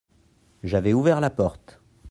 J'avais 0.63 0.93
ouvert 0.93 1.19
la 1.21 1.29
porte. 1.29 1.79